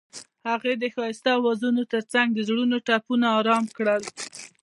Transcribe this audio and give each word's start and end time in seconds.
هغې 0.49 0.73
د 0.77 0.83
ښایسته 0.95 1.29
اوازونو 1.37 1.81
ترڅنګ 1.93 2.27
د 2.33 2.39
زړونو 2.47 2.77
ټپونه 2.87 3.25
آرام 3.39 3.65
کړل. 3.77 4.03